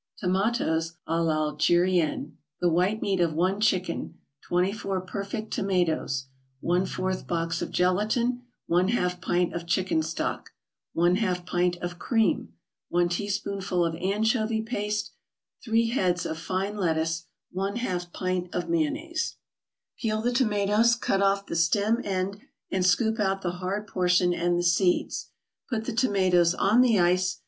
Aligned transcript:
TOMATOES 0.17 0.93
à 1.07 1.21
l'ALGERIENNE 1.23 2.35
The 2.59 2.69
white 2.69 3.03
meat 3.03 3.19
of 3.19 3.35
one 3.35 3.61
chicken 3.61 4.17
24 4.47 5.01
perfect 5.01 5.53
tomatoes 5.53 6.25
1/4 6.63 7.27
box 7.27 7.61
of 7.61 7.69
gelatin 7.69 8.41
1/2 8.67 9.21
pint 9.21 9.53
of 9.53 9.67
chicken 9.67 10.01
stock 10.01 10.49
1/2 10.95 11.45
pint 11.45 11.75
of 11.83 11.99
cream 11.99 12.51
1 12.89 13.09
teaspoonful 13.09 13.85
of 13.85 13.93
anchovy 13.97 14.63
paste 14.63 15.11
3 15.63 15.89
heads 15.91 16.25
of 16.25 16.39
fine 16.39 16.77
lettuce 16.77 17.27
1/2 17.55 18.11
pint 18.11 18.51
of 18.55 18.67
mayonnaise 18.67 19.35
Peel 19.99 20.19
the 20.23 20.33
tomatoes, 20.33 20.95
cut 20.95 21.21
off 21.21 21.45
the 21.45 21.55
stem 21.55 22.01
end 22.03 22.39
and 22.71 22.83
scoop 22.83 23.19
out 23.19 23.43
the 23.43 23.51
hard 23.61 23.85
portion 23.85 24.33
and 24.33 24.57
the 24.57 24.63
seeds; 24.63 25.27
put 25.69 25.85
the 25.85 25.93
tomatoes 25.93 26.55
on 26.55 26.81
the 26.81 26.97
ice. 26.99 27.39